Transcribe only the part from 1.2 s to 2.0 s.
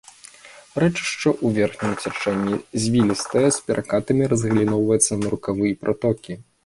ў верхнім